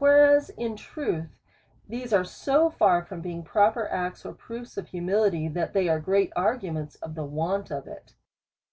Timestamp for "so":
2.24-2.70